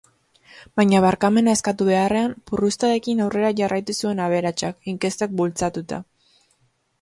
[0.79, 6.03] Baina barkamena eskatu beharrean, purrustadekin aurrera jarraitu zuen aberatsak, inkestek bultzatuta.